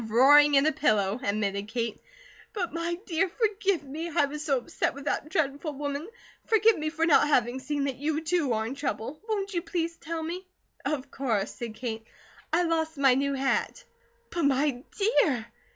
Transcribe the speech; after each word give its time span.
"Roaring 0.07 0.55
in 0.55 0.65
a 0.65 0.71
pillow," 0.71 1.19
admitted 1.21 1.67
Kate. 1.67 2.01
"But 2.53 2.73
my 2.73 2.95
dear, 3.05 3.29
forgive 3.29 3.83
me! 3.83 4.09
I 4.09 4.25
was 4.25 4.43
so 4.43 4.57
upset 4.57 4.95
with 4.95 5.05
that 5.05 5.29
dreadful 5.29 5.73
woman. 5.73 6.09
Forgive 6.47 6.75
me 6.75 6.89
for 6.89 7.05
not 7.05 7.27
having 7.27 7.59
seen 7.59 7.83
that 7.83 7.97
you, 7.97 8.19
too, 8.21 8.51
are 8.53 8.65
in 8.65 8.73
trouble. 8.73 9.21
Won't 9.29 9.53
you 9.53 9.61
please 9.61 9.95
tell 9.97 10.23
me?" 10.23 10.43
"Of 10.83 11.11
course," 11.11 11.53
said 11.53 11.75
Kate. 11.75 12.03
"I 12.51 12.63
lost 12.63 12.97
my 12.97 13.13
new 13.13 13.35
hat." 13.35 13.83
"But, 14.31 14.45
my 14.45 14.81
dear! 14.97 15.45